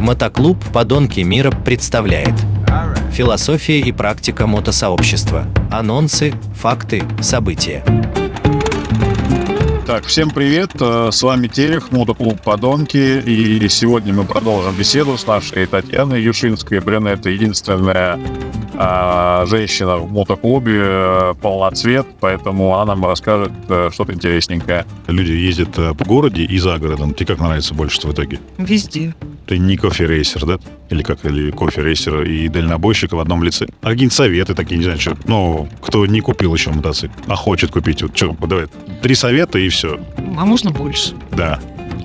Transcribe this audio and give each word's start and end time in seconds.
Мотоклуб 0.00 0.56
«Подонки 0.72 1.20
мира» 1.20 1.50
представляет 1.50 2.32
Философия 3.12 3.80
и 3.80 3.92
практика 3.92 4.46
мотосообщества. 4.46 5.44
Анонсы, 5.70 6.32
факты, 6.54 7.02
события. 7.20 7.84
Так, 9.86 10.06
всем 10.06 10.30
привет, 10.30 10.70
э, 10.80 11.10
с 11.12 11.22
вами 11.22 11.48
Терех, 11.48 11.92
мотоклуб 11.92 12.40
«Подонки», 12.40 13.20
и 13.20 13.68
сегодня 13.68 14.14
мы 14.14 14.24
продолжим 14.24 14.74
беседу 14.74 15.18
с 15.18 15.26
нашей 15.26 15.66
Татьяной 15.66 16.22
Юшинской. 16.22 16.80
Блин, 16.80 17.06
это 17.06 17.28
единственная 17.28 18.18
а, 18.82 19.44
женщина 19.44 19.96
в 19.96 20.10
мотоклубе, 20.10 20.80
э, 20.82 21.34
полноцвет, 21.42 22.06
поэтому 22.18 22.78
она 22.78 22.94
нам 22.94 23.04
расскажет 23.04 23.52
э, 23.68 23.90
что-то 23.92 24.14
интересненькое. 24.14 24.86
Люди 25.06 25.32
ездят 25.32 25.78
э, 25.78 25.92
по 25.92 26.04
городе 26.06 26.44
и 26.44 26.58
за 26.58 26.78
городом. 26.78 27.12
Тебе 27.12 27.26
как 27.26 27.40
нравится 27.40 27.74
больше 27.74 28.00
в 28.00 28.12
итоге? 28.12 28.40
Везде. 28.56 29.14
Ты 29.46 29.58
не 29.58 29.76
кофе-рейсер, 29.76 30.46
да? 30.46 30.58
Или 30.88 31.02
как, 31.02 31.26
или 31.26 31.50
кофе-рейсер 31.50 32.22
и 32.22 32.48
дальнобойщик 32.48 33.12
в 33.12 33.18
одном 33.18 33.44
лице. 33.44 33.66
А 33.82 33.90
какие-нибудь 33.90 34.14
советы 34.14 34.54
такие, 34.54 34.78
не 34.78 34.84
знаю, 34.84 34.98
что, 34.98 35.14
ну, 35.26 35.68
кто 35.82 36.06
не 36.06 36.22
купил 36.22 36.54
еще 36.54 36.70
мотоцикл, 36.70 37.12
а 37.26 37.36
хочет 37.36 37.70
купить, 37.70 38.02
вот 38.02 38.16
что, 38.16 38.34
давай, 38.40 38.66
три 39.02 39.14
совета 39.14 39.58
и 39.58 39.68
все. 39.68 40.00
А 40.38 40.46
можно 40.46 40.70
больше? 40.70 41.12
Да, 41.32 41.60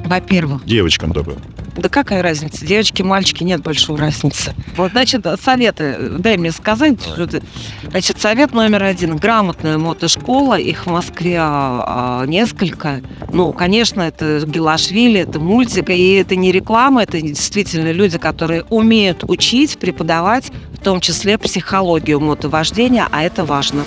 Во-первых, 0.06 0.64
девочкам 0.66 1.14
только. 1.14 1.34
да 1.78 1.90
какая 1.90 2.22
разница? 2.22 2.66
Девочки, 2.66 3.02
мальчики, 3.02 3.44
нет 3.44 3.62
большой 3.62 3.98
разницы. 3.98 4.54
Вот, 4.78 4.92
значит, 4.92 5.26
советы, 5.44 5.98
дай 6.20 6.38
мне 6.38 6.52
сказать. 6.52 7.02
что 7.02 7.28
ты- 7.28 7.42
Значит, 7.90 8.22
совет 8.22 8.54
номер 8.54 8.84
один. 8.84 9.18
Грамотная 9.18 9.78
мотошкола, 9.78 10.60
их 10.60 10.86
в 10.86 10.90
Москве 10.92 11.38
а, 11.40 12.22
а, 12.22 12.26
несколько. 12.26 13.02
Ну, 13.34 13.52
конечно, 13.54 14.02
это 14.02 14.42
Гелашвили, 14.46 15.22
это 15.22 15.40
мультика, 15.40 15.92
и 15.94 16.14
это 16.14 16.36
не 16.36 16.52
реклама, 16.52 17.04
это 17.04 17.20
действительно 17.22 17.92
люди, 17.92 18.18
которые 18.18 18.64
умеют 18.70 19.24
учить, 19.28 19.78
преподавать, 19.80 20.52
в 20.74 20.84
том 20.84 21.02
числе 21.02 21.38
психологию 21.38 22.20
мотовождения, 22.20 23.08
а 23.12 23.24
это 23.24 23.44
важно. 23.44 23.84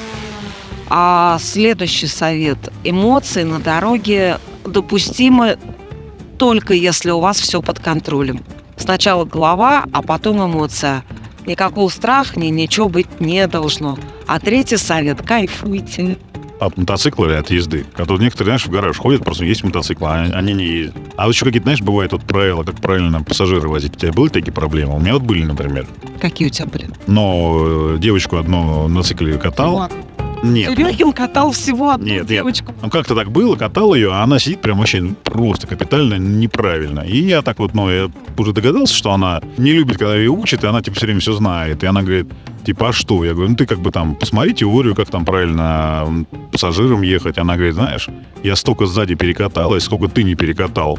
А 0.90 1.38
следующий 1.40 2.06
совет. 2.06 2.58
Эмоции 2.82 3.42
на 3.42 3.58
дороге 3.60 4.38
допустимы 4.64 5.58
только 6.38 6.72
если 6.72 7.10
у 7.10 7.20
вас 7.20 7.38
все 7.38 7.60
под 7.60 7.80
контролем. 7.80 8.40
Сначала 8.76 9.24
голова, 9.24 9.84
а 9.92 10.02
потом 10.02 10.44
эмоция. 10.44 11.04
Никакого 11.46 11.88
страха, 11.88 12.38
ни 12.38 12.46
ничего 12.46 12.88
быть 12.88 13.20
не 13.20 13.46
должно. 13.46 13.98
А 14.26 14.38
третий 14.38 14.76
совет– 14.76 15.20
кайфуйте. 15.26 16.16
От 16.60 16.76
мотоцикла 16.76 17.26
или 17.26 17.34
от 17.34 17.50
езды? 17.50 17.86
А 17.96 18.04
тут 18.04 18.20
некоторые, 18.20 18.46
знаешь, 18.46 18.66
в 18.66 18.70
гараж 18.70 18.96
ходят, 18.96 19.24
просто 19.24 19.44
есть 19.44 19.62
мотоциклы, 19.62 20.08
а 20.08 20.22
они 20.34 20.54
не 20.54 20.64
ездят. 20.64 20.96
А 21.16 21.26
вот 21.26 21.34
еще 21.34 21.44
какие-то, 21.44 21.64
знаешь, 21.64 21.80
бывают 21.80 22.12
вот 22.12 22.22
правила, 22.22 22.64
как 22.64 22.80
правильно 22.80 23.22
пассажиры 23.22 23.68
возить. 23.68 23.96
У 23.96 23.98
тебя 23.98 24.12
были 24.12 24.28
такие 24.28 24.52
проблемы? 24.52 24.96
У 24.96 25.00
меня 25.00 25.14
вот 25.14 25.22
были, 25.22 25.44
например. 25.44 25.86
Какие 26.20 26.48
у 26.48 26.50
тебя 26.50 26.66
были? 26.66 26.88
Но 27.06 27.94
э, 27.94 27.98
девочку 27.98 28.36
одну 28.36 28.88
на 28.88 29.02
цикле 29.02 29.38
катал. 29.38 29.88
Нет. 30.42 30.76
Серегин 30.76 31.12
катал 31.12 31.52
всего 31.52 31.90
одну 31.90 32.06
Нет, 32.06 32.16
нет. 32.16 32.26
девочку. 32.26 32.74
Ну, 32.82 32.90
как-то 32.90 33.14
так 33.14 33.30
было, 33.30 33.56
катал 33.56 33.94
ее, 33.94 34.12
а 34.12 34.22
она 34.22 34.38
сидит 34.38 34.60
прям 34.60 34.78
вообще 34.78 35.14
просто 35.24 35.66
капитально 35.66 36.14
неправильно. 36.18 37.00
И 37.00 37.18
я 37.18 37.42
так 37.42 37.58
вот, 37.58 37.74
ну, 37.74 37.90
я 37.90 38.10
уже 38.36 38.52
догадался, 38.52 38.94
что 38.94 39.12
она 39.12 39.40
не 39.56 39.72
любит, 39.72 39.98
когда 39.98 40.16
ее 40.16 40.30
учат, 40.30 40.64
и 40.64 40.66
она, 40.66 40.82
типа, 40.82 40.96
все 40.96 41.06
время 41.06 41.20
все 41.20 41.32
знает. 41.32 41.82
И 41.82 41.86
она 41.86 42.02
говорит, 42.02 42.26
типа, 42.64 42.88
а 42.88 42.92
что? 42.92 43.24
Я 43.24 43.34
говорю, 43.34 43.50
ну, 43.50 43.56
ты 43.56 43.66
как 43.66 43.80
бы 43.80 43.90
там, 43.90 44.14
посмотри 44.14 44.54
теорию, 44.54 44.94
как 44.94 45.08
там 45.10 45.24
правильно 45.24 46.26
пассажирам 46.52 47.02
ехать. 47.02 47.38
Она 47.38 47.54
говорит, 47.54 47.74
знаешь, 47.74 48.08
я 48.42 48.56
столько 48.56 48.86
сзади 48.86 49.14
перекаталась, 49.14 49.84
сколько 49.84 50.08
ты 50.08 50.22
не 50.22 50.34
перекатал. 50.34 50.98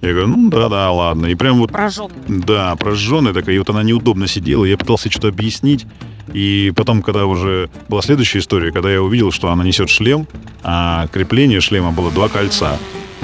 Я 0.00 0.10
говорю, 0.12 0.28
ну, 0.28 0.48
да-да, 0.48 0.92
ладно. 0.92 1.26
И 1.26 1.34
прям 1.34 1.58
вот 1.58 1.72
Пораженный. 1.72 2.14
да, 2.28 2.76
прожженная 2.76 3.32
такая, 3.32 3.56
и 3.56 3.58
вот 3.58 3.68
она 3.70 3.82
неудобно 3.82 4.28
сидела, 4.28 4.64
я 4.64 4.76
пытался 4.78 5.10
что-то 5.10 5.28
объяснить, 5.28 5.86
и 6.32 6.72
потом, 6.76 7.02
когда 7.02 7.26
уже 7.26 7.70
была 7.88 8.02
следующая 8.02 8.38
история, 8.38 8.72
когда 8.72 8.90
я 8.90 9.02
увидел, 9.02 9.30
что 9.32 9.50
она 9.50 9.64
несет 9.64 9.88
шлем, 9.88 10.26
а 10.62 11.06
крепление 11.08 11.60
шлема 11.60 11.92
было 11.92 12.10
два 12.10 12.28
кольца. 12.28 12.78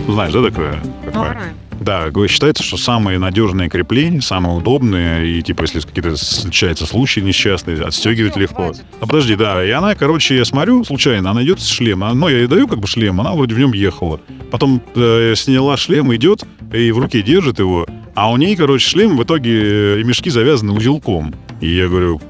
Ну, 0.07 0.15
знаешь, 0.15 0.33
да, 0.33 0.43
такое? 0.43 0.83
Какое? 1.05 1.55
Да, 1.81 2.11
считается, 2.29 2.63
что 2.63 2.77
самые 2.77 3.19
надежные 3.19 3.69
крепления, 3.69 4.21
самые 4.21 4.57
удобные, 4.57 5.39
и 5.39 5.43
типа, 5.43 5.63
если 5.63 5.81
какие-то 5.81 6.17
случаются 6.17 6.87
случаи 6.87 7.21
несчастные, 7.21 7.83
отстегивать 7.83 8.37
легко. 8.37 8.73
А 9.01 9.07
подожди, 9.07 9.37
да, 9.37 9.65
и 9.65 9.71
она, 9.71 9.95
короче, 9.95 10.37
я 10.37 10.45
смотрю 10.45 10.85
случайно, 10.85 11.31
она 11.31 11.43
идет 11.43 11.61
с 11.61 11.69
шлема, 11.69 12.15
ну, 12.15 12.29
я 12.29 12.39
ей 12.39 12.47
даю 12.47 12.69
как 12.69 12.79
бы 12.79 12.87
шлем, 12.87 13.21
она 13.21 13.33
вроде 13.33 13.55
в 13.55 13.59
нем 13.59 13.73
ехала. 13.73 14.21
Потом 14.51 14.81
э, 14.95 15.35
сняла 15.37 15.77
шлем, 15.77 16.15
идет, 16.15 16.45
и 16.73 16.91
в 16.93 16.99
руке 16.99 17.23
держит 17.23 17.59
его, 17.59 17.87
а 18.15 18.31
у 18.31 18.37
ней, 18.37 18.55
короче, 18.57 18.89
шлем 18.89 19.17
в 19.17 19.23
итоге 19.25 19.51
э, 19.51 19.97
ремешки 19.99 20.31
завязаны 20.31 20.73
узелком. 20.73 21.35
И 21.61 21.69
я 21.69 21.89
говорю, 21.89 22.21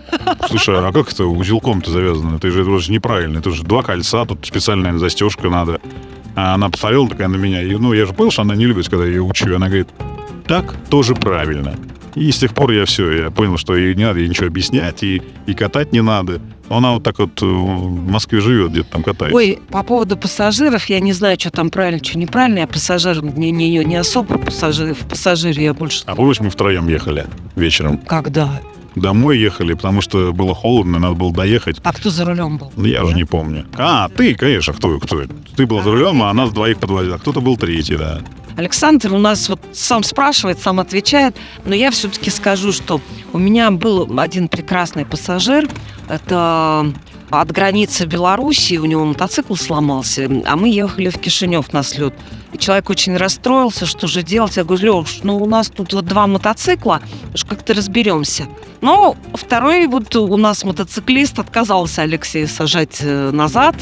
слушай, 0.49 0.75
а 0.77 0.93
как 0.93 1.13
это 1.13 1.25
узелком-то 1.27 1.91
завязано? 1.91 2.37
Это 2.37 2.51
же 2.51 2.63
вроде 2.63 2.93
неправильно, 2.93 3.39
это 3.39 3.51
же 3.51 3.65
два 3.65 3.83
кольца, 3.83 4.25
тут 4.25 4.47
специальная 4.47 4.97
застежка 4.99 5.49
надо. 5.49 5.81
А 6.37 6.55
она 6.55 6.69
посмотрела 6.69 7.09
такая 7.09 7.29
на 7.29 7.37
меня, 7.37 7.63
и, 7.63 7.75
ну, 7.77 7.93
я 7.93 8.07
же 8.07 8.13
понял, 8.13 8.31
что 8.31 8.43
она 8.43 8.55
не 8.55 8.67
любит, 8.67 8.89
когда 8.89 9.05
я 9.05 9.13
ее 9.13 9.23
учу, 9.23 9.49
и 9.49 9.55
она 9.55 9.67
говорит, 9.67 9.89
так 10.47 10.75
тоже 10.91 11.15
правильно. 11.15 11.75
И 12.15 12.31
с 12.31 12.39
тех 12.39 12.55
пор 12.55 12.71
я 12.71 12.85
все, 12.85 13.25
я 13.25 13.31
понял, 13.31 13.57
что 13.57 13.77
ей 13.77 13.95
не 13.95 14.05
надо 14.05 14.21
ей 14.21 14.29
ничего 14.29 14.47
объяснять, 14.47 15.03
и, 15.03 15.23
и 15.47 15.55
катать 15.55 15.93
не 15.93 16.01
надо. 16.01 16.41
Она 16.69 16.93
вот 16.93 17.03
так 17.03 17.19
вот 17.19 17.43
э, 17.43 17.45
в 17.45 18.11
Москве 18.11 18.41
живет, 18.41 18.71
где-то 18.71 18.91
там 18.91 19.03
катается. 19.03 19.37
Ой, 19.37 19.59
по 19.69 19.83
поводу 19.83 20.17
пассажиров, 20.17 20.87
я 20.87 21.01
не 21.01 21.13
знаю, 21.13 21.37
что 21.39 21.51
там 21.51 21.71
правильно, 21.71 22.03
что 22.03 22.19
неправильно. 22.19 22.61
Я 22.61 22.67
пассажир, 22.67 23.23
не, 23.23 23.51
не, 23.51 23.85
не 23.85 23.97
особо 23.97 24.39
пассажир, 24.39 24.95
в 24.95 25.09
пассажире 25.09 25.65
я 25.65 25.75
больше... 25.75 26.05
А 26.07 26.15
помнишь, 26.15 26.41
мы 26.41 26.51
втроем 26.51 26.89
ехали 26.89 27.27
вечером? 27.57 27.99
Когда? 27.99 28.61
Домой 28.95 29.39
ехали, 29.39 29.75
потому 29.75 30.01
что 30.01 30.33
было 30.33 30.55
холодно, 30.55 30.99
надо 30.99 31.15
было 31.15 31.33
доехать. 31.33 31.79
А 31.83 31.93
кто 31.93 32.11
за 32.11 32.25
рулем 32.25 32.59
был? 32.59 32.73
Ну, 32.77 32.85
Я 32.85 33.05
уже 33.05 33.15
не 33.15 33.25
помню. 33.25 33.67
А, 33.77 34.09
ты, 34.09 34.35
конечно, 34.35 34.73
кто, 34.73 34.99
кто 34.99 35.21
это? 35.21 35.35
Ты 35.57 35.67
был 35.67 35.83
за 35.83 35.91
рулем, 35.91 36.23
а 36.23 36.33
нас 36.33 36.53
двоих 36.53 36.79
подвозил. 36.79 37.15
А 37.15 37.19
кто-то 37.19 37.41
был 37.41 37.57
третий, 37.57 37.97
да. 37.97 38.21
Александр 38.57 39.13
у 39.13 39.19
нас 39.19 39.49
вот 39.49 39.61
сам 39.73 40.05
спрашивает, 40.05 40.61
сам 40.61 40.79
отвечает, 40.79 41.37
но 41.65 41.75
я 41.75 41.91
все-таки 41.91 42.31
скажу, 42.31 42.73
что 42.73 43.01
у 43.33 43.39
меня 43.39 43.71
был 43.73 44.19
один 44.21 44.47
прекрасный 44.49 45.05
пассажир, 45.05 45.69
это 46.09 46.93
от 47.31 47.51
границы 47.51 48.07
Белоруссии, 48.07 48.77
у 48.77 48.85
него 48.85 49.05
мотоцикл 49.05 49.55
сломался, 49.55 50.29
а 50.47 50.57
мы 50.57 50.69
ехали 50.69 51.09
в 51.11 51.19
Кишинев 51.19 51.73
на 51.73 51.83
слет. 51.83 52.15
И 52.53 52.59
человек 52.59 52.91
очень 52.91 53.17
расстроился, 53.17 53.87
что 53.87 54.07
же 54.07 54.23
делать. 54.23 54.57
Я 54.57 54.65
говорю, 54.65 55.01
Леш, 55.01 55.21
ну 55.23 55.37
у 55.37 55.47
нас 55.47 55.69
тут 55.69 55.93
вот 55.93 56.05
два 56.07 56.27
мотоцикла, 56.27 57.01
уж 57.33 57.45
как-то 57.45 57.75
разберемся. 57.75 58.47
Но 58.81 59.17
второй 59.33 59.87
вот 59.87 60.15
у 60.15 60.37
нас 60.37 60.63
мотоциклист 60.65 61.39
отказался 61.39 62.03
Алексей 62.03 62.47
сажать 62.47 62.99
э, 63.01 63.31
назад, 63.31 63.75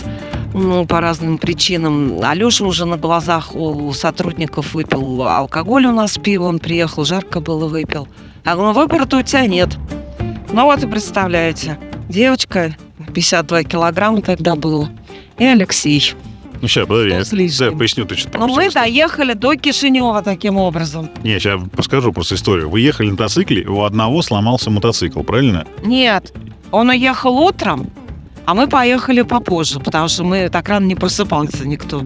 ну, 0.55 0.87
по 0.87 1.01
разным 1.01 1.39
причинам. 1.39 2.21
Алеша 2.23 2.65
уже 2.65 2.85
на 2.85 2.97
глазах 2.97 3.55
у 3.55 3.93
сотрудников 3.93 4.75
выпил 4.75 5.23
алкоголь 5.23 5.87
у 5.87 5.93
нас, 5.93 6.19
пиво, 6.19 6.45
он 6.45 6.59
приехал, 6.59 7.05
жарко 7.05 7.41
было, 7.41 7.67
выпил. 7.67 8.09
А 8.45 8.55
говорю, 8.55 8.73
выбора-то 8.73 9.19
у 9.19 9.23
тебя 9.23 9.47
нет. 9.47 9.77
Ну 10.53 10.65
вот 10.65 10.83
и 10.83 10.87
представляете, 10.87 11.79
девочка, 12.09 12.77
52 13.13 13.65
килограмма 13.65 14.23
тогда 14.23 14.57
было, 14.57 14.91
и 15.39 15.45
Алексей. 15.45 16.15
Ну, 16.61 16.69
сейчас, 16.69 16.87
подожди, 16.87 17.11
я, 17.11 17.67
я 17.67 17.73
поясню, 17.73 18.07
что-то... 18.09 18.39
Ну 18.39 18.47
мы 18.55 18.71
доехали 18.71 19.33
до 19.33 19.57
Кишинева 19.57 20.23
таким 20.23 20.57
образом. 20.59 21.11
Не, 21.25 21.41
сейчас 21.41 21.61
расскажу 21.77 22.13
просто 22.13 22.37
историю. 22.37 22.71
Вы 22.71 22.81
ехали 22.81 23.07
на 23.07 23.13
мотоцикле, 23.13 23.67
у 23.67 23.83
одного 23.83 24.23
сломался 24.23 24.71
мотоцикл, 24.71 25.23
правильно? 25.23 25.67
Нет, 25.85 26.33
он 26.71 26.91
уехал 26.91 27.37
утром, 27.37 27.91
а 28.47 28.55
мы 28.55 28.69
поехали 28.69 29.23
попозже, 29.23 29.81
потому 29.81 30.07
что 30.07 30.23
мы 30.23 30.49
так 30.51 30.69
рано 30.69 30.85
не 30.85 30.95
просыпался 30.95 31.67
никто. 31.67 32.05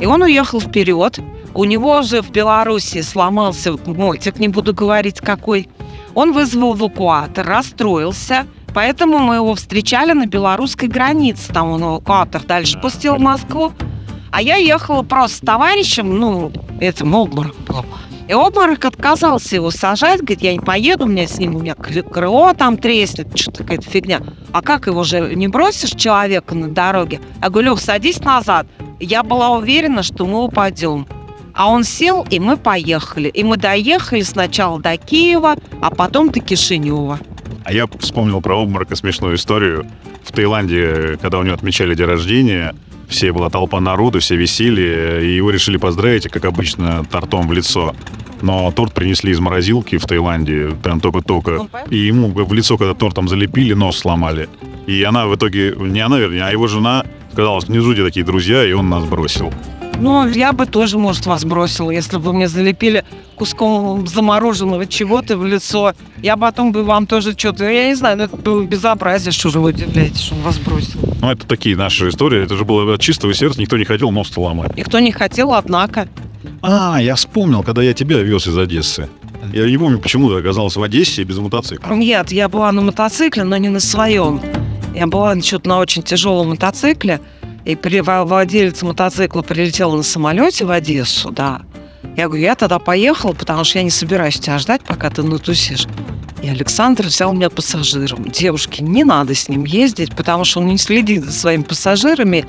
И 0.00 0.04
он 0.04 0.22
уехал 0.22 0.60
вперед. 0.60 1.18
У 1.54 1.64
него 1.64 2.02
же 2.02 2.20
в 2.20 2.30
Беларуси 2.30 3.00
сломался 3.00 3.76
мотик, 3.86 4.38
не 4.38 4.48
буду 4.48 4.74
говорить 4.74 5.20
какой. 5.20 5.68
Он 6.14 6.32
вызвал 6.32 6.76
эвакуатор, 6.76 7.46
расстроился, 7.46 8.46
поэтому 8.76 9.20
мы 9.20 9.36
его 9.36 9.54
встречали 9.54 10.12
на 10.12 10.26
белорусской 10.26 10.86
границе. 10.86 11.50
Там 11.50 11.70
он 11.70 11.82
эвакуатор 11.82 12.42
дальше 12.42 12.78
пустил 12.78 13.16
в 13.16 13.20
Москву. 13.20 13.72
А 14.30 14.42
я 14.42 14.56
ехала 14.56 15.00
просто 15.00 15.38
с 15.38 15.40
товарищем, 15.40 16.18
ну, 16.18 16.52
этим 16.78 17.14
обморок 17.14 17.56
был. 17.66 17.86
И 18.28 18.34
обморок 18.34 18.84
отказался 18.84 19.54
его 19.54 19.70
сажать, 19.70 20.20
говорит, 20.20 20.42
я 20.42 20.52
не 20.52 20.58
поеду, 20.58 21.04
у 21.06 21.08
меня 21.08 21.26
с 21.26 21.38
ним, 21.38 21.56
у 21.56 21.60
меня 21.60 21.72
кры- 21.72 22.02
крыло 22.02 22.52
там 22.52 22.76
треснет, 22.76 23.38
что-то 23.38 23.62
какая-то 23.62 23.88
фигня. 23.88 24.20
А 24.52 24.60
как 24.60 24.88
его 24.88 25.04
же 25.04 25.34
не 25.34 25.48
бросишь 25.48 25.92
человека 25.92 26.54
на 26.54 26.68
дороге? 26.68 27.22
Я 27.42 27.48
говорю, 27.48 27.70
Лёх, 27.70 27.80
садись 27.80 28.20
назад. 28.20 28.66
Я 29.00 29.22
была 29.22 29.52
уверена, 29.52 30.02
что 30.02 30.26
мы 30.26 30.42
упадем. 30.42 31.06
А 31.54 31.70
он 31.70 31.82
сел, 31.82 32.26
и 32.28 32.38
мы 32.38 32.58
поехали. 32.58 33.30
И 33.30 33.42
мы 33.42 33.56
доехали 33.56 34.20
сначала 34.20 34.78
до 34.78 34.98
Киева, 34.98 35.56
а 35.80 35.90
потом 35.90 36.28
до 36.28 36.40
Кишинева. 36.40 37.18
А 37.66 37.72
я 37.72 37.88
вспомнил 37.98 38.40
про 38.40 38.54
обморока 38.54 38.94
смешную 38.94 39.34
историю. 39.34 39.88
В 40.22 40.30
Таиланде, 40.30 41.18
когда 41.20 41.40
у 41.40 41.42
него 41.42 41.52
отмечали 41.54 41.96
день 41.96 42.06
рождения, 42.06 42.76
все 43.08 43.32
была 43.32 43.50
толпа 43.50 43.80
народу, 43.80 44.20
все 44.20 44.36
висели, 44.36 45.24
и 45.24 45.34
его 45.34 45.50
решили 45.50 45.76
поздравить, 45.76 46.28
как 46.28 46.44
обычно, 46.44 47.04
тортом 47.10 47.48
в 47.48 47.52
лицо. 47.52 47.92
но 48.40 48.70
торт 48.70 48.94
принесли 48.94 49.32
из 49.32 49.40
морозилки 49.40 49.98
в 49.98 50.06
Таиланде, 50.06 50.76
прям 50.80 51.00
только-только. 51.00 51.66
И 51.90 51.96
ему 51.96 52.28
в 52.28 52.52
лицо, 52.52 52.78
когда 52.78 52.94
тортом 52.94 53.28
залепили, 53.28 53.74
нос 53.74 53.98
сломали. 53.98 54.48
И 54.86 55.02
она 55.02 55.26
в 55.26 55.34
итоге, 55.34 55.74
не 55.76 55.98
она, 55.98 56.20
вернее, 56.20 56.44
а 56.44 56.52
его 56.52 56.68
жена 56.68 57.04
сказала, 57.32 57.60
что 57.60 57.72
внизу 57.72 57.94
где 57.94 58.04
такие 58.04 58.24
друзья, 58.24 58.64
и 58.64 58.72
он 58.74 58.88
нас 58.88 59.02
бросил. 59.04 59.52
Ну, 59.98 60.28
я 60.28 60.52
бы 60.52 60.66
тоже, 60.66 60.98
может, 60.98 61.26
вас 61.26 61.44
бросила, 61.44 61.90
если 61.90 62.18
бы 62.18 62.32
мне 62.32 62.48
залепили 62.48 63.04
куском 63.36 64.06
замороженного 64.06 64.86
чего-то 64.86 65.36
в 65.36 65.46
лицо. 65.46 65.94
Я 66.22 66.36
потом 66.36 66.72
бы 66.72 66.84
вам 66.84 67.06
тоже 67.06 67.32
что-то... 67.32 67.64
Я 67.68 67.88
не 67.88 67.94
знаю, 67.94 68.18
ну, 68.18 68.24
это 68.24 68.36
было 68.36 68.62
безобразие, 68.62 69.32
что 69.32 69.50
же 69.50 69.60
вы 69.60 69.70
удивляетесь, 69.70 70.20
что 70.20 70.34
он 70.34 70.42
вас 70.42 70.58
бросил. 70.58 71.00
Ну, 71.20 71.30
это 71.30 71.46
такие 71.46 71.76
наши 71.76 72.08
истории. 72.08 72.42
Это 72.42 72.56
же 72.56 72.64
было 72.64 72.94
от 72.94 73.00
чистого 73.00 73.32
сердца. 73.34 73.60
Никто 73.60 73.76
не 73.76 73.84
хотел 73.84 74.10
нос 74.10 74.36
ломать. 74.36 74.76
Никто 74.76 74.98
не 74.98 75.12
хотел, 75.12 75.54
однако. 75.54 76.08
А, 76.62 77.00
я 77.00 77.14
вспомнил, 77.14 77.62
когда 77.62 77.82
я 77.82 77.92
тебя 77.92 78.18
вез 78.18 78.46
из 78.46 78.56
Одессы. 78.56 79.08
Я 79.52 79.66
не 79.68 79.78
помню, 79.78 79.98
почему 79.98 80.28
ты 80.28 80.38
оказался 80.38 80.80
в 80.80 80.82
Одессе 80.82 81.22
без 81.22 81.38
мотоцикла. 81.38 81.94
Нет, 81.94 82.32
я 82.32 82.48
была 82.48 82.72
на 82.72 82.82
мотоцикле, 82.82 83.44
но 83.44 83.56
не 83.56 83.68
на 83.68 83.80
своем. 83.80 84.40
Я 84.94 85.06
была 85.06 85.40
что-то 85.40 85.68
на 85.68 85.78
очень 85.78 86.02
тяжелом 86.02 86.48
мотоцикле, 86.50 87.20
и 87.66 87.74
при- 87.74 88.00
владелец 88.00 88.80
мотоцикла 88.82 89.42
прилетел 89.42 89.92
на 89.92 90.02
самолете 90.04 90.64
в 90.64 90.70
Одессу, 90.70 91.30
да. 91.32 91.62
Я 92.16 92.28
говорю, 92.28 92.44
я 92.44 92.54
тогда 92.54 92.78
поехала, 92.78 93.32
потому 93.32 93.64
что 93.64 93.78
я 93.78 93.84
не 93.84 93.90
собираюсь 93.90 94.38
тебя 94.38 94.58
ждать, 94.58 94.82
пока 94.82 95.10
ты 95.10 95.22
натусишь. 95.22 95.86
И 96.42 96.48
Александр 96.48 97.06
взял 97.06 97.32
меня 97.34 97.50
пассажиром. 97.50 98.24
Девушке 98.30 98.84
не 98.84 99.02
надо 99.02 99.34
с 99.34 99.48
ним 99.48 99.64
ездить, 99.64 100.14
потому 100.14 100.44
что 100.44 100.60
он 100.60 100.68
не 100.68 100.78
следит 100.78 101.24
за 101.24 101.32
своими 101.32 101.64
пассажирами, 101.64 102.46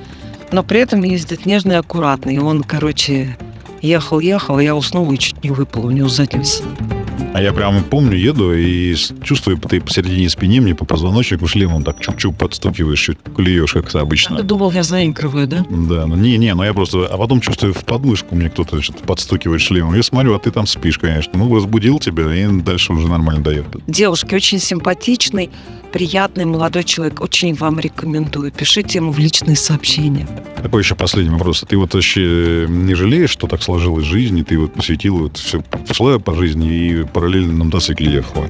но 0.52 0.62
при 0.62 0.82
этом 0.82 1.04
ездит 1.04 1.48
нежно 1.48 1.74
и 1.74 1.76
аккуратно. 1.76 2.30
И 2.30 2.38
он, 2.38 2.64
короче, 2.64 3.38
ехал-ехал, 3.82 4.60
я 4.60 4.76
уснул 4.76 5.12
и 5.12 5.18
чуть 5.18 5.44
не 5.44 5.50
выпал 5.50 5.88
у 5.88 5.92
него 5.92 6.10
сиденья. 6.10 7.07
А 7.34 7.42
я 7.42 7.54
прямо 7.54 7.82
помню, 7.82 8.18
еду 8.18 8.54
и 8.54 8.96
чувствую, 9.24 9.58
ты 9.58 9.80
посередине 9.82 10.30
спине 10.30 10.62
мне 10.62 10.74
по 10.76 10.86
позвоночнику 10.86 11.48
шлемом 11.48 11.84
так 11.84 12.00
чуп-чуп 12.00 12.36
подстукиваешь, 12.38 13.00
чуть 13.00 13.18
клюешь, 13.36 13.74
как 13.74 13.92
Ты 13.92 14.00
обычно. 14.00 14.42
думал, 14.44 14.72
я 14.72 14.84
заигрываю, 14.84 15.48
да? 15.48 15.66
Да, 15.70 16.08
ну 16.08 16.16
не, 16.16 16.38
не, 16.38 16.54
ну 16.54 16.64
я 16.64 16.74
просто... 16.74 17.06
А 17.06 17.18
потом 17.18 17.42
чувствую, 17.42 17.74
в 17.74 17.84
подмышку 17.86 18.36
мне 18.36 18.50
кто-то 18.50 18.82
что-то 18.82 19.04
подстукивает 19.04 19.62
шлемом. 19.62 19.94
Я 19.94 20.04
смотрю, 20.04 20.36
а 20.36 20.40
ты 20.40 20.52
там 20.52 20.66
спишь, 20.68 20.98
конечно. 20.98 21.34
Ну, 21.38 21.56
разбудил 21.56 22.00
тебя, 22.00 22.34
и 22.34 22.48
дальше 22.62 22.94
уже 22.94 23.08
нормально 23.08 23.44
доехал. 23.44 23.82
Девушки 23.88 24.34
очень 24.36 24.60
симпатичный, 24.60 25.50
приятный 25.92 26.46
молодой 26.46 26.84
человек. 26.84 27.22
Очень 27.22 27.54
вам 27.56 27.80
рекомендую. 27.80 28.52
Пишите 28.52 29.00
ему 29.00 29.12
в 29.12 29.20
личные 29.20 29.56
сообщения. 29.56 30.28
Такой 30.62 30.82
еще 30.82 30.96
последний 30.96 31.32
вопрос. 31.32 31.64
Ты 31.68 31.78
вот 31.78 31.94
вообще 31.94 32.66
не 32.68 32.94
жалеешь, 32.96 33.30
что 33.30 33.48
так 33.48 33.62
сложилась 33.62 34.06
жизнь, 34.06 34.38
и 34.40 34.44
ты 34.44 34.58
вот 34.58 34.74
посвятил 34.74 35.18
вот 35.18 35.38
все, 35.38 35.64
шла 35.92 36.20
по 36.20 36.36
жизни 36.36 36.68
и 36.68 37.06
параллельно 37.08 37.54
на 37.54 37.64
мотоцикле 37.66 38.12
ехала? 38.12 38.50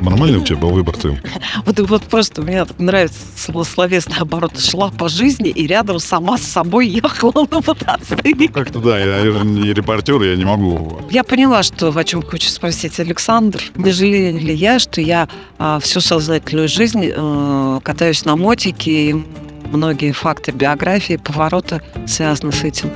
Нормальный 0.00 0.38
у 0.38 0.42
тебя 0.42 0.58
был 0.58 0.70
выбор 0.70 0.96
ты? 0.96 1.20
Вот, 1.64 1.78
вот 1.80 2.02
просто 2.02 2.42
мне 2.42 2.64
так 2.64 2.78
нравится 2.78 3.16
словесный 3.64 4.18
оборот. 4.18 4.58
Шла 4.58 4.90
по 4.90 5.08
жизни 5.08 5.48
и 5.48 5.66
рядом 5.66 5.98
сама 5.98 6.38
с 6.38 6.42
собой 6.42 6.88
ехала 6.88 7.46
на 7.50 7.60
мотоцикле. 7.66 8.48
Как-то 8.48 8.78
да, 8.78 8.98
я 8.98 9.42
не 9.42 9.72
репортер, 9.72 10.22
я 10.22 10.36
не 10.36 10.44
могу. 10.44 11.00
Я 11.10 11.24
поняла, 11.24 11.62
что 11.62 11.96
о 11.96 12.04
чем 12.04 12.22
хочет 12.22 12.52
спросить 12.52 13.00
Александр. 13.00 13.62
Не 13.74 13.90
жалею 13.90 14.38
ли 14.38 14.54
я, 14.54 14.78
что 14.78 15.00
я 15.00 15.28
а, 15.58 15.80
всю 15.80 16.00
сознательную 16.00 16.68
жизнь 16.68 17.10
э, 17.12 17.80
катаюсь 17.82 18.24
на 18.24 18.36
мотике, 18.36 19.10
и 19.10 19.24
многие 19.72 20.12
факты 20.12 20.52
биографии, 20.52 21.16
повороты 21.16 21.80
связаны 22.06 22.52
с 22.52 22.62
этим? 22.62 22.90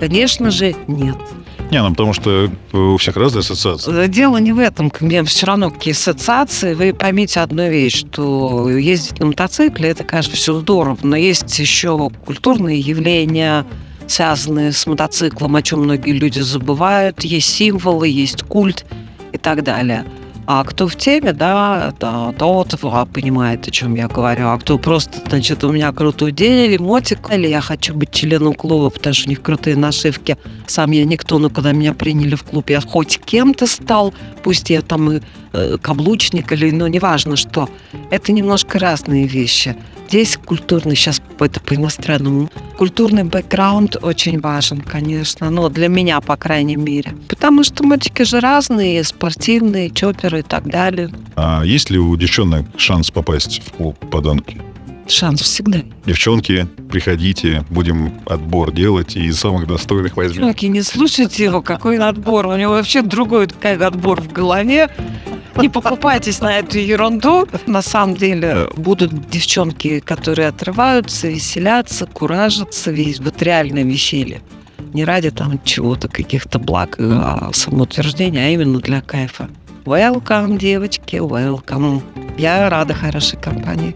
Конечно 0.00 0.50
же, 0.50 0.74
нет. 0.86 1.16
Не, 1.74 1.82
ну 1.82 1.90
потому 1.90 2.12
что 2.12 2.52
у 2.72 2.96
всех 2.98 3.16
разные 3.16 3.40
ассоциации. 3.40 4.04
Э, 4.04 4.06
Дело 4.06 4.36
не 4.36 4.52
в 4.52 4.60
этом. 4.60 4.90
К 4.90 5.00
мне 5.00 5.24
все 5.24 5.46
равно 5.46 5.72
какие 5.72 5.92
ассоциации. 5.92 6.72
Вы 6.72 6.94
поймите 6.94 7.40
одну 7.40 7.68
вещь, 7.68 7.96
что 7.96 8.70
ездить 8.70 9.18
на 9.18 9.26
мотоцикле, 9.26 9.88
это, 9.88 10.04
конечно, 10.04 10.34
все 10.34 10.60
здорово, 10.60 10.96
но 11.02 11.16
есть 11.16 11.58
еще 11.58 12.10
культурные 12.24 12.78
явления, 12.78 13.66
связанные 14.06 14.70
с 14.70 14.86
мотоциклом, 14.86 15.56
о 15.56 15.62
чем 15.62 15.80
многие 15.80 16.12
люди 16.12 16.38
забывают. 16.38 17.24
Есть 17.24 17.52
символы, 17.52 18.06
есть 18.06 18.44
культ 18.44 18.86
и 19.32 19.38
так 19.38 19.64
далее. 19.64 20.04
А 20.46 20.62
кто 20.64 20.86
в 20.86 20.96
теме, 20.96 21.32
да, 21.32 21.94
да, 21.98 22.32
тот 22.32 22.74
а, 22.82 23.06
понимает, 23.06 23.66
о 23.66 23.70
чем 23.70 23.94
я 23.94 24.08
говорю. 24.08 24.48
А 24.48 24.58
кто 24.58 24.78
просто, 24.78 25.18
значит, 25.26 25.64
у 25.64 25.72
меня 25.72 25.90
крутой 25.92 26.32
день 26.32 26.70
или 26.70 26.76
мотик, 26.76 27.30
или 27.32 27.48
я 27.48 27.62
хочу 27.62 27.94
быть 27.94 28.10
членом 28.10 28.52
клуба, 28.52 28.90
потому 28.90 29.14
что 29.14 29.28
у 29.28 29.30
них 29.30 29.40
крутые 29.40 29.76
нашивки. 29.76 30.36
Сам 30.66 30.90
я 30.90 31.04
никто, 31.06 31.38
но 31.38 31.48
когда 31.48 31.72
меня 31.72 31.94
приняли 31.94 32.34
в 32.34 32.44
клуб, 32.44 32.68
я 32.68 32.80
хоть 32.82 33.18
кем-то 33.24 33.66
стал, 33.66 34.12
пусть 34.42 34.68
я 34.68 34.82
там 34.82 35.12
и 35.12 35.20
э, 35.54 35.78
каблучник 35.80 36.52
или, 36.52 36.70
ну, 36.70 36.86
неважно 36.88 37.36
что. 37.36 37.70
Это 38.10 38.32
немножко 38.32 38.78
разные 38.78 39.26
вещи. 39.26 39.76
Здесь 40.08 40.36
культурный, 40.36 40.94
сейчас 40.94 41.20
это 41.40 41.60
по-иностранному, 41.60 42.50
культурный 42.76 43.24
бэкграунд 43.24 43.96
очень 44.02 44.40
важен, 44.40 44.80
конечно, 44.80 45.50
но 45.50 45.68
для 45.68 45.88
меня, 45.88 46.20
по 46.20 46.36
крайней 46.36 46.76
мере. 46.76 47.12
Потому 47.28 47.64
что 47.64 47.84
мотики 47.84 48.22
же 48.22 48.40
разные, 48.40 49.02
спортивные, 49.02 49.90
чоперы 49.90 50.40
и 50.40 50.42
так 50.42 50.68
далее. 50.68 51.10
А 51.36 51.62
есть 51.64 51.90
ли 51.90 51.98
у 51.98 52.14
девчонок 52.16 52.66
шанс 52.76 53.10
попасть 53.10 53.62
в 53.66 53.72
клуб 53.72 53.98
подонки? 54.10 54.60
Шанс 55.06 55.42
всегда. 55.42 55.80
Девчонки, 56.06 56.66
приходите, 56.90 57.64
будем 57.68 58.14
отбор 58.24 58.72
делать 58.72 59.16
и 59.16 59.24
из 59.26 59.38
самых 59.38 59.66
достойных 59.66 60.16
возьмем. 60.16 60.36
Девчонки, 60.36 60.66
не 60.66 60.82
слушайте 60.82 61.44
его, 61.44 61.60
какой 61.60 61.98
отбор. 61.98 62.46
У 62.46 62.56
него 62.56 62.72
вообще 62.72 63.02
другой 63.02 63.48
отбор 63.62 64.22
в 64.22 64.32
голове. 64.32 64.88
Не 65.56 65.68
покупайтесь 65.68 66.40
на 66.40 66.58
эту 66.58 66.78
ерунду. 66.78 67.46
На 67.66 67.82
самом 67.82 68.16
деле 68.16 68.68
будут 68.76 69.30
девчонки, 69.30 70.00
которые 70.00 70.48
отрываются, 70.48 71.28
веселятся, 71.28 72.06
куражатся, 72.06 72.90
весь 72.90 73.20
вот 73.20 73.40
реальное 73.42 73.84
веселье. 73.84 74.40
Не 74.92 75.04
ради 75.04 75.30
там 75.30 75.60
чего-то, 75.64 76.08
каких-то 76.08 76.58
благ, 76.58 76.96
а 76.98 77.50
самоутверждения, 77.52 78.46
а 78.46 78.50
именно 78.50 78.78
для 78.80 79.00
кайфа. 79.00 79.48
Welcome, 79.84 80.58
девочки, 80.58 81.16
welcome. 81.16 82.02
Я 82.38 82.68
рада 82.70 82.94
хорошей 82.94 83.38
компании. 83.38 83.94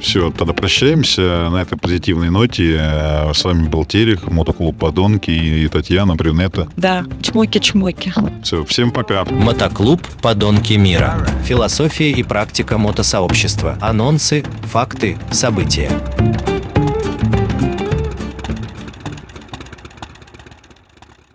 Все, 0.00 0.30
тогда 0.30 0.52
прощаемся 0.52 1.48
на 1.50 1.62
этой 1.62 1.76
позитивной 1.78 2.30
ноте. 2.30 2.76
Э, 2.80 3.32
С 3.34 3.44
вами 3.44 3.68
был 3.68 3.84
Терех, 3.84 4.26
мотоклуб 4.30 4.78
Подонки 4.78 5.30
и 5.30 5.68
Татьяна 5.68 6.14
Брюнета. 6.14 6.68
Да, 6.76 7.04
чмоки-чмоки. 7.22 8.12
Все, 8.42 8.64
всем 8.64 8.90
пока. 8.90 9.24
Мотоклуб 9.24 10.00
«Подонки 10.22 10.74
мира». 10.74 11.26
Философия 11.44 12.10
и 12.10 12.22
практика 12.22 12.78
мотосообщества. 12.78 13.76
Анонсы, 13.80 14.44
факты, 14.70 15.18
события. 15.30 15.90